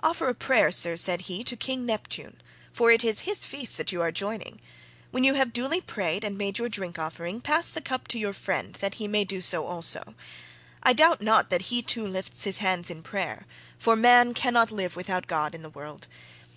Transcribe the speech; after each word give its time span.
"Offer 0.00 0.26
a 0.28 0.34
prayer, 0.34 0.72
sir," 0.72 0.96
said 0.96 1.20
he, 1.30 1.44
"to 1.44 1.54
King 1.56 1.86
Neptune, 1.86 2.40
for 2.72 2.90
it 2.90 3.04
is 3.04 3.20
his 3.20 3.44
feast 3.44 3.76
that 3.76 3.92
you 3.92 4.02
are 4.02 4.10
joining; 4.10 4.60
when 5.12 5.22
you 5.22 5.34
have 5.34 5.52
duly 5.52 5.80
prayed 5.80 6.24
and 6.24 6.36
made 6.36 6.58
your 6.58 6.68
drink 6.68 6.98
offering, 6.98 7.40
pass 7.40 7.70
the 7.70 7.80
cup 7.80 8.08
to 8.08 8.18
your 8.18 8.32
friend 8.32 8.74
that 8.80 8.94
he 8.94 9.06
may 9.06 9.22
do 9.24 9.40
so 9.40 9.64
also. 9.66 10.16
I 10.82 10.92
doubt 10.92 11.22
not 11.22 11.50
that 11.50 11.62
he 11.70 11.82
too 11.82 12.04
lifts 12.04 12.42
his 12.42 12.58
hands 12.58 12.90
in 12.90 13.04
prayer, 13.04 13.46
for 13.78 13.94
man 13.94 14.34
cannot 14.34 14.72
live 14.72 14.96
without 14.96 15.28
God 15.28 15.54
in 15.54 15.62
the 15.62 15.70
world. 15.70 16.08